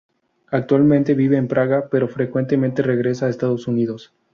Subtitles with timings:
[0.49, 4.11] Actualmente vive en Praga pero frecuentemente regresa a Estados Unidos.